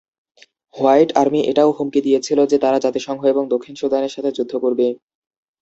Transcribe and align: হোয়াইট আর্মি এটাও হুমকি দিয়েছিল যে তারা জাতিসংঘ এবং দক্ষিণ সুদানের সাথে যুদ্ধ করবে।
হোয়াইট 0.73 1.09
আর্মি 1.15 1.39
এটাও 1.45 1.69
হুমকি 1.71 1.99
দিয়েছিল 2.03 2.39
যে 2.45 2.57
তারা 2.63 2.77
জাতিসংঘ 2.85 3.21
এবং 3.25 3.43
দক্ষিণ 3.53 3.73
সুদানের 3.75 4.13
সাথে 4.15 4.29
যুদ্ধ 4.37 4.53
করবে। 4.63 4.87